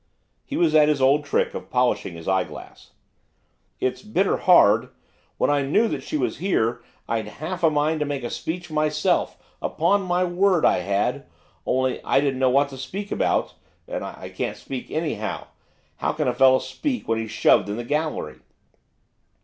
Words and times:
He 0.43 0.57
was 0.57 0.73
at 0.73 0.89
his 0.89 0.99
old 0.99 1.25
trick 1.25 1.53
of 1.53 1.69
polishing 1.69 2.13
his 2.15 2.27
eyeglass. 2.27 2.93
'It's 3.79 4.01
bitter 4.01 4.37
hard. 4.37 4.89
When 5.37 5.51
I 5.51 5.61
knew 5.61 5.87
that 5.89 6.01
she 6.01 6.17
was 6.17 6.39
there, 6.39 6.81
I'd 7.07 7.27
half 7.27 7.61
a 7.61 7.69
mind 7.69 7.99
to 7.99 8.05
make 8.07 8.23
a 8.23 8.31
speech 8.31 8.71
myself, 8.71 9.37
upon 9.61 10.01
my 10.01 10.23
word 10.23 10.65
I 10.65 10.79
had, 10.79 11.27
only 11.67 12.01
I 12.03 12.19
didn't 12.19 12.39
know 12.39 12.49
what 12.49 12.69
to 12.69 12.79
speak 12.79 13.11
about, 13.11 13.53
and 13.87 14.03
I 14.03 14.29
can't 14.29 14.57
speak 14.57 14.89
anyhow, 14.89 15.45
how 15.97 16.13
can 16.13 16.27
a 16.27 16.33
fellow 16.33 16.57
speak 16.57 17.07
when 17.07 17.19
he's 17.19 17.29
shoved 17.29 17.69
into 17.69 17.83
the 17.83 17.87
gallery? 17.87 18.39